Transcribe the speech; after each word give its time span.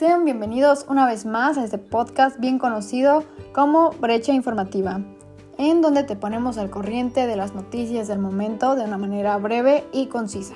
Sean 0.00 0.24
bienvenidos 0.24 0.86
una 0.88 1.04
vez 1.04 1.26
más 1.26 1.58
a 1.58 1.64
este 1.64 1.76
podcast 1.76 2.40
bien 2.40 2.58
conocido 2.58 3.22
como 3.52 3.90
Brecha 3.90 4.32
Informativa, 4.32 5.02
en 5.58 5.82
donde 5.82 6.04
te 6.04 6.16
ponemos 6.16 6.56
al 6.56 6.70
corriente 6.70 7.26
de 7.26 7.36
las 7.36 7.54
noticias 7.54 8.08
del 8.08 8.18
momento 8.18 8.76
de 8.76 8.84
una 8.84 8.96
manera 8.96 9.36
breve 9.36 9.84
y 9.92 10.06
concisa. 10.06 10.54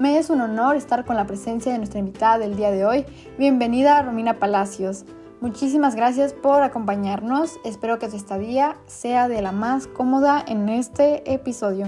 Me 0.00 0.18
es 0.18 0.28
un 0.28 0.40
honor 0.40 0.74
estar 0.74 1.04
con 1.04 1.14
la 1.14 1.28
presencia 1.28 1.70
de 1.70 1.78
nuestra 1.78 2.00
invitada 2.00 2.38
del 2.38 2.56
día 2.56 2.72
de 2.72 2.84
hoy. 2.84 3.06
Bienvenida 3.38 4.02
Romina 4.02 4.40
Palacios. 4.40 5.04
Muchísimas 5.40 5.94
gracias 5.94 6.32
por 6.32 6.60
acompañarnos. 6.64 7.60
Espero 7.64 8.00
que 8.00 8.08
tu 8.08 8.16
estadía 8.16 8.76
sea 8.86 9.28
de 9.28 9.40
la 9.40 9.52
más 9.52 9.86
cómoda 9.86 10.44
en 10.48 10.68
este 10.68 11.32
episodio. 11.32 11.86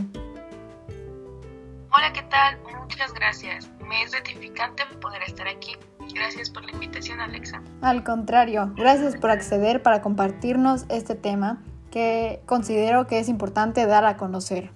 Hola, 1.93 2.13
¿qué 2.13 2.23
tal? 2.31 2.61
Muchas 2.81 3.13
gracias. 3.13 3.69
Me 3.89 4.05
es 4.05 4.13
gratificante 4.13 4.85
poder 5.01 5.25
estar 5.25 5.49
aquí. 5.49 5.77
Gracias 6.15 6.51
por 6.51 6.65
la 6.65 6.73
invitación, 6.73 7.21
Alexa. 7.21 7.63
Al 7.81 8.05
contrario, 8.05 8.73
gracias 8.77 9.17
por 9.17 9.31
acceder 9.31 9.83
para 9.83 10.03
compartirnos 10.03 10.85
este 10.89 11.15
tema 11.15 11.63
que 11.91 12.41
considero 12.47 13.07
que 13.07 13.19
es 13.19 13.29
importante 13.29 13.87
dar 13.87 14.05
a 14.05 14.17
conocer. 14.17 14.71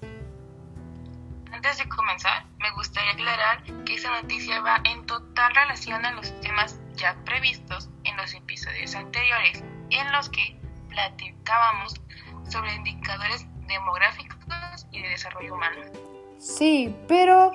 Antes 1.50 1.78
de 1.78 1.88
comenzar, 1.88 2.44
me 2.58 2.70
gustaría 2.72 3.12
aclarar 3.12 3.62
que 3.84 3.94
esa 3.94 4.20
noticia 4.20 4.60
va 4.60 4.80
en 4.84 5.04
total 5.06 5.54
relación 5.54 6.04
a 6.04 6.12
los 6.12 6.38
temas 6.40 6.78
ya 6.94 7.16
previstos 7.24 7.88
en 8.04 8.16
los 8.16 8.34
episodios 8.34 8.94
anteriores, 8.94 9.64
en 9.90 10.12
los 10.12 10.28
que 10.28 10.60
platicábamos 10.88 11.94
sobre 12.48 12.74
indicadores 12.74 13.46
demográficos 13.66 14.36
y 14.92 15.02
de 15.02 15.08
desarrollo 15.08 15.54
humano. 15.54 15.80
Sí, 16.38 16.94
pero 17.08 17.52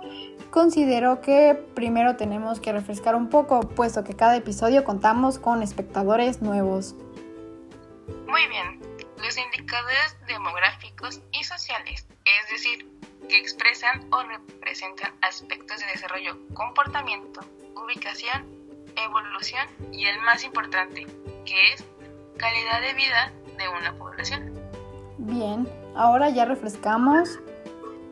considero 0.50 1.22
que 1.22 1.56
primero 1.76 2.16
tenemos 2.18 2.60
que 2.60 2.72
refrescar 2.72 3.16
un 3.16 3.30
poco, 3.30 3.62
puesto 3.62 4.04
que 4.04 4.16
cada 4.16 4.36
episodio 4.36 4.84
contamos 4.84 5.40
con 5.40 5.62
espectadores 5.64 6.42
nuevos. 6.42 6.96
Muy 8.28 8.48
bien, 8.48 8.80
los 9.18 9.38
indicadores 9.38 10.18
demográficos 10.28 11.22
y 11.32 11.44
sociales, 11.44 12.08
es 12.26 12.52
decir, 12.52 12.90
que 13.30 13.38
expresan 13.38 14.08
o 14.12 14.24
representan 14.24 15.14
aspectos 15.22 15.80
de 15.80 15.86
desarrollo, 15.88 16.38
comportamiento, 16.54 17.42
ubicación, 17.76 18.46
evolución 18.96 19.68
y 19.92 20.06
el 20.06 20.20
más 20.22 20.44
importante, 20.44 21.06
que 21.46 21.74
es 21.74 21.86
calidad 22.38 22.82
de 22.82 22.94
vida 22.94 23.32
de 23.58 23.70
una 23.70 23.94
población. 23.98 24.54
Bien, 25.20 25.68
ahora 25.96 26.30
ya 26.30 26.46
refrescamos 26.46 27.40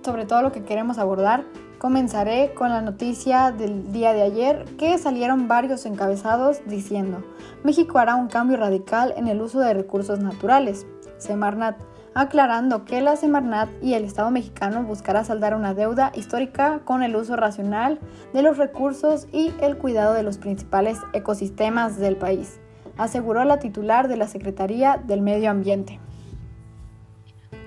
sobre 0.04 0.26
todo 0.26 0.42
lo 0.42 0.52
que 0.52 0.64
queremos 0.64 0.98
abordar. 0.98 1.46
Comenzaré 1.78 2.54
con 2.54 2.70
la 2.70 2.82
noticia 2.82 3.52
del 3.52 3.92
día 3.92 4.14
de 4.14 4.22
ayer 4.22 4.66
que 4.78 4.98
salieron 4.98 5.48
varios 5.48 5.86
encabezados 5.86 6.60
diciendo 6.66 7.24
México 7.64 8.00
hará 8.00 8.16
un 8.16 8.28
cambio 8.28 8.58
radical 8.58 9.14
en 9.16 9.28
el 9.28 9.42
uso 9.42 9.60
de 9.60 9.74
recursos 9.74 10.20
naturales. 10.20 10.86
Semarnat 11.18 11.78
aclarando 12.14 12.86
que 12.86 13.02
la 13.02 13.16
Semarnat 13.16 13.70
y 13.82 13.94
el 13.94 14.04
Estado 14.04 14.32
mexicano 14.32 14.84
buscará 14.84 15.24
saldar 15.24 15.56
una 15.56 15.74
deuda 15.74 16.12
histórica 16.16 16.82
con 16.84 17.04
el 17.04 17.16
uso 17.16 17.36
racional 17.36 18.00
de 18.34 18.42
los 18.42 18.58
recursos 18.58 19.28
y 19.32 19.54
el 19.62 19.78
cuidado 19.78 20.14
de 20.14 20.24
los 20.24 20.38
principales 20.38 21.00
ecosistemas 21.14 21.98
del 21.98 22.18
país, 22.18 22.60
aseguró 22.98 23.44
la 23.46 23.60
titular 23.60 24.08
de 24.08 24.18
la 24.18 24.28
Secretaría 24.28 24.98
del 24.98 25.22
Medio 25.22 25.50
Ambiente. 25.50 26.00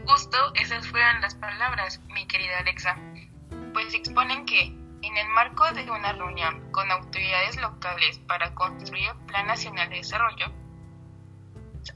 Justo 0.06 0.36
esas 0.54 0.86
fueron 0.88 1.20
las 1.20 1.34
palabras, 1.34 2.00
mi 2.08 2.26
querida 2.26 2.58
Alexa, 2.58 2.96
pues 3.72 3.94
exponen 3.94 4.44
que 4.46 4.62
en 5.02 5.16
el 5.16 5.28
marco 5.30 5.64
de 5.72 5.90
una 5.90 6.12
reunión 6.12 6.70
con 6.72 6.90
autoridades 6.90 7.60
locales 7.60 8.18
para 8.26 8.54
construir 8.54 9.08
el 9.08 9.26
Plan 9.26 9.46
Nacional 9.46 9.88
de 9.90 9.96
Desarrollo, 9.96 10.46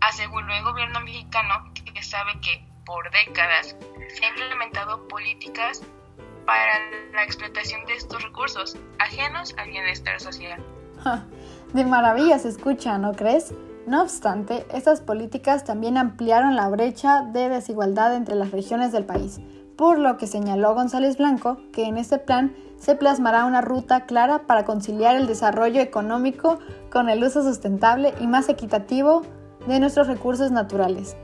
aseguró 0.01 0.53
el 0.55 0.65
gobierno 0.65 1.01
mexicano 1.01 1.73
que 1.75 2.03
sabe 2.03 2.33
que 2.41 2.67
por 2.85 3.11
décadas 3.11 3.77
se 4.09 4.25
han 4.25 4.39
implementado 4.39 5.07
políticas 5.09 5.83
para 6.45 6.79
la 7.13 7.25
explotación 7.25 7.85
de 7.87 7.95
estos 7.95 8.23
recursos 8.23 8.77
ajenos 8.99 9.55
al 9.59 9.71
bienestar 9.71 10.21
social. 10.21 10.65
De 11.73 11.85
maravilla 11.85 12.39
se 12.39 12.49
escucha, 12.49 12.99
¿no 12.99 13.13
crees? 13.13 13.53
No 13.87 14.03
obstante, 14.03 14.67
estas 14.75 15.01
políticas 15.01 15.65
también 15.65 15.97
ampliaron 15.97 16.57
la 16.57 16.69
brecha 16.69 17.23
de 17.23 17.49
desigualdad 17.49 18.17
entre 18.17 18.35
las 18.35 18.51
regiones 18.51 18.91
del 18.91 19.05
país, 19.05 19.39
por 19.77 20.01
lo 20.01 20.17
que 20.17 20.27
señaló 20.27 20.75
González 20.75 21.19
Blanco 21.19 21.59
que 21.73 21.85
en 21.85 21.97
este 21.97 22.19
plan 22.19 22.57
se 22.79 22.97
plasmará 22.97 23.45
una 23.45 23.61
ruta 23.61 24.05
clara 24.05 24.41
para 24.49 24.65
conciliar 24.65 25.15
el 25.15 25.29
desarrollo 25.29 25.81
económico 25.81 26.59
con 26.91 27.09
el 27.09 27.23
uso 27.23 27.45
sustentable 27.45 28.13
y 28.19 28.27
más 28.27 28.49
equitativo 28.49 29.23
de 29.69 29.79
nuestros 29.79 30.09
recursos 30.09 30.51
naturales, 30.51 31.17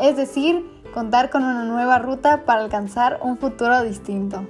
es 0.00 0.16
decir, 0.16 0.64
contar 0.92 1.30
con 1.30 1.44
una 1.44 1.62
nueva 1.62 2.00
ruta 2.00 2.44
para 2.44 2.62
alcanzar 2.62 3.20
un 3.22 3.38
futuro 3.38 3.80
distinto. 3.82 4.44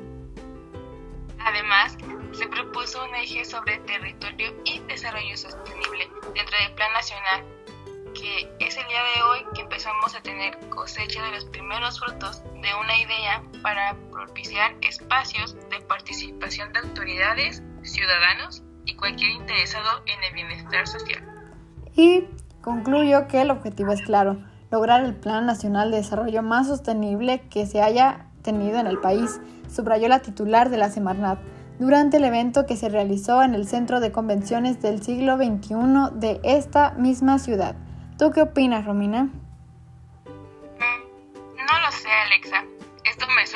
Además, 1.39 1.99
se 2.33 2.49
propuso 2.49 2.99
un 3.05 3.15
eje 3.17 3.45
sobre 3.45 3.79
territorio 3.81 4.55
y 4.65 4.79
desarrollo 4.89 5.37
sostenible 5.37 6.08
empezamos 9.79 10.17
a 10.17 10.21
tener 10.23 10.59
cosecha 10.71 11.23
de 11.23 11.31
los 11.31 11.45
primeros 11.45 12.01
frutos 12.01 12.43
de 12.43 12.69
una 12.83 12.99
idea 12.99 13.41
para 13.63 13.97
propiciar 14.11 14.73
espacios 14.81 15.55
de 15.71 15.81
participación 15.87 16.73
de 16.73 16.81
autoridades, 16.81 17.63
ciudadanos 17.83 18.65
y 18.87 18.97
cualquier 18.97 19.31
interesado 19.31 20.03
en 20.07 20.25
el 20.25 20.35
bienestar 20.35 20.85
social. 20.89 21.23
Y 21.95 22.25
concluyo 22.61 23.29
que 23.29 23.41
el 23.41 23.53
objetivo 23.53 23.93
es 23.93 24.03
claro, 24.03 24.43
lograr 24.73 25.05
el 25.05 25.15
Plan 25.15 25.47
Nacional 25.47 25.93
de 25.93 25.99
Desarrollo 25.99 26.43
más 26.43 26.67
sostenible 26.67 27.43
que 27.49 27.65
se 27.65 27.81
haya 27.81 28.27
tenido 28.43 28.81
en 28.81 28.89
el 28.89 28.99
país, 28.99 29.41
subrayó 29.73 30.09
la 30.09 30.19
titular 30.19 30.71
de 30.71 30.79
la 30.79 30.91
Semarnat 30.91 31.39
durante 31.79 32.17
el 32.17 32.25
evento 32.25 32.67
que 32.67 32.77
se 32.77 32.89
realizó 32.89 33.45
en 33.45 33.55
el 33.55 33.65
Centro 33.69 34.01
de 34.01 34.11
Convenciones 34.11 34.83
del 34.83 35.05
siglo 35.05 35.37
XXI 35.37 36.19
de 36.19 36.41
esta 36.43 36.95
misma 36.95 37.39
ciudad. 37.39 37.77
¿Tú 38.19 38.33
qué 38.33 38.43
opinas, 38.43 38.85
Romina? 38.85 39.31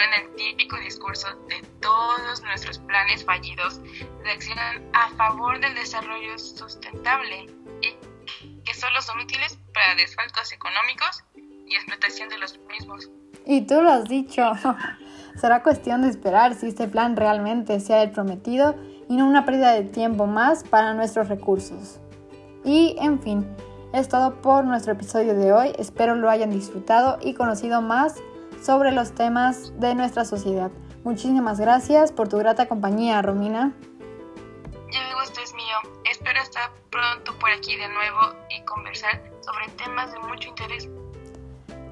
Suena 0.02 0.16
el 0.16 0.34
típico 0.34 0.76
discurso 0.78 1.28
de 1.48 1.62
todos 1.80 2.42
nuestros 2.42 2.78
planes 2.80 3.24
fallidos 3.24 3.80
de 3.82 4.30
acción 4.30 4.58
a 4.92 5.08
favor 5.10 5.60
del 5.60 5.74
desarrollo 5.74 6.38
sustentable 6.38 7.46
y 7.80 8.62
que 8.64 8.74
solo 8.74 9.00
son 9.00 9.20
útiles 9.20 9.58
para 9.72 9.94
desfalcos 9.94 10.52
económicos 10.52 11.22
y 11.36 11.74
explotación 11.74 12.28
de 12.30 12.38
los 12.38 12.58
mismos. 12.68 13.10
Y 13.46 13.62
tú 13.62 13.80
lo 13.80 13.90
has 13.90 14.08
dicho. 14.08 14.42
Será 15.36 15.62
cuestión 15.62 16.02
de 16.02 16.08
esperar 16.08 16.54
si 16.54 16.68
este 16.68 16.88
plan 16.88 17.16
realmente 17.16 17.78
sea 17.78 18.02
el 18.02 18.10
prometido 18.10 18.74
y 19.08 19.16
no 19.16 19.26
una 19.26 19.44
pérdida 19.44 19.72
de 19.72 19.84
tiempo 19.84 20.26
más 20.26 20.64
para 20.64 20.94
nuestros 20.94 21.28
recursos. 21.28 22.00
Y, 22.64 22.96
en 22.98 23.20
fin, 23.20 23.46
es 23.92 24.08
todo 24.08 24.40
por 24.42 24.64
nuestro 24.64 24.92
episodio 24.94 25.34
de 25.34 25.52
hoy. 25.52 25.72
Espero 25.78 26.16
lo 26.16 26.28
hayan 26.28 26.50
disfrutado 26.50 27.18
y 27.22 27.34
conocido 27.34 27.82
más 27.82 28.16
sobre 28.62 28.92
los 28.92 29.12
temas 29.12 29.72
de 29.78 29.94
nuestra 29.94 30.24
sociedad. 30.24 30.70
Muchísimas 31.04 31.58
gracias 31.58 32.12
por 32.12 32.28
tu 32.28 32.38
grata 32.38 32.68
compañía, 32.68 33.20
Romina. 33.22 33.72
El 34.92 35.14
gusto 35.20 35.40
es 35.42 35.52
mío. 35.54 35.76
Espero 36.10 36.40
estar 36.40 36.70
pronto 36.90 37.36
por 37.38 37.50
aquí 37.50 37.76
de 37.76 37.88
nuevo 37.88 38.20
y 38.50 38.62
conversar 38.64 39.20
sobre 39.40 39.68
temas 39.76 40.12
de 40.12 40.18
mucho 40.20 40.48
interés. 40.48 40.88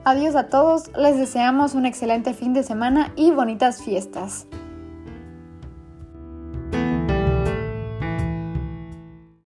Adiós 0.04 0.34
a 0.36 0.48
todos, 0.48 0.88
les 0.96 1.18
deseamos 1.18 1.74
un 1.74 1.86
excelente 1.86 2.34
fin 2.34 2.54
de 2.54 2.62
semana 2.62 3.12
y 3.16 3.32
bonitas 3.32 3.82
fiestas. 3.82 4.46